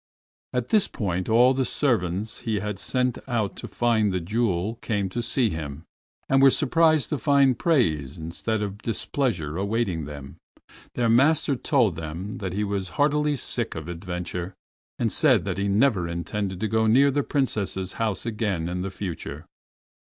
At 0.51 0.69
this 0.69 0.87
point 0.87 1.29
all 1.29 1.53
the 1.53 1.63
servants 1.63 2.39
he 2.39 2.57
had 2.59 2.79
sent 2.79 3.19
out 3.27 3.55
to 3.57 3.67
find 3.67 4.11
the 4.11 4.19
jewel 4.19 4.77
came 4.81 5.09
to 5.09 5.21
see 5.21 5.51
him, 5.51 5.83
and 6.27 6.41
were 6.41 6.49
surprised 6.49 7.09
to 7.09 7.19
find 7.19 7.59
praise 7.59 8.17
instead 8.17 8.63
of 8.63 8.79
displeasure 8.81 9.57
awaiting 9.57 10.05
them. 10.05 10.37
Their 10.95 11.07
master 11.07 11.55
told 11.55 11.97
them 11.97 12.39
that 12.39 12.53
he 12.53 12.63
was 12.63 12.89
heartily 12.97 13.35
sick 13.35 13.75
of 13.75 13.87
adventure, 13.87 14.55
and 14.97 15.11
said 15.11 15.45
that 15.45 15.59
he 15.59 15.67
never 15.67 16.07
intended 16.07 16.59
to 16.61 16.67
go 16.67 16.87
near 16.87 17.11
the 17.11 17.21
Princess's 17.21 17.93
house 18.01 18.25
again 18.25 18.67
in 18.69 18.81
the 18.81 18.89
future. 18.89 19.45